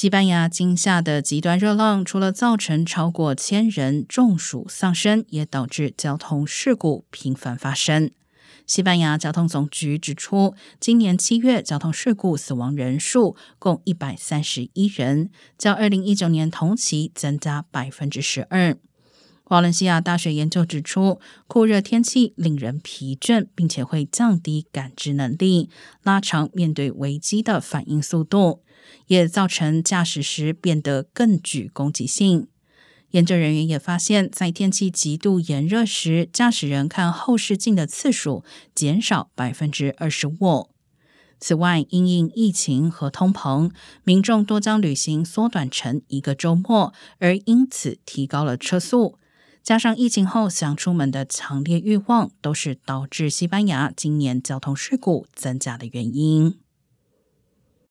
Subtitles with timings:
[0.00, 8.10] 西班牙今夏的极端热浪，除了造成超过千人中暑丧生，也导致交通事故频繁发生。
[8.66, 15.28] 西班牙交通总局指出，今年七月交通事故死亡人数共一百三十一人，
[15.58, 18.78] 较二零一九年同期增加百分之十二。
[19.50, 25.68] 瓦伦西亚大学研究指出，酷热天气令人疲倦，并且会降低感知能力，
[26.04, 28.62] 拉长面对危机的反应速度，
[29.08, 32.46] 也造成驾驶时变得更具攻击性。
[33.10, 40.68] 研究人员也发现，在天气极度炎热时，驾驶人看后视镜的次数减少百分之二十五。
[41.40, 43.72] 此外，因应疫情和通膨，
[44.04, 49.18] 民众多将旅行缩短成一个周末，而因此提高了车速。
[49.62, 56.58] 加上疫情后想出门的强烈欲望，都是导致西班牙今年交通事故增加的原因。